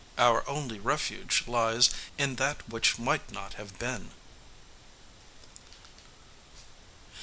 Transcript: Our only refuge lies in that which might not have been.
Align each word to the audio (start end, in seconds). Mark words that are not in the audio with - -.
Our 0.17 0.43
only 0.49 0.79
refuge 0.79 1.43
lies 1.45 1.91
in 2.17 2.37
that 2.37 2.67
which 2.67 2.97
might 2.97 3.31
not 3.31 3.53
have 3.53 3.77
been. 3.77 4.09